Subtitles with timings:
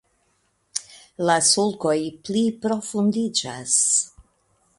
[1.29, 1.93] La sulkoj
[2.29, 3.79] pliprofundiĝas.